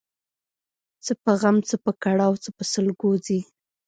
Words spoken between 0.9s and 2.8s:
څه په غم، څه په کړاو څه په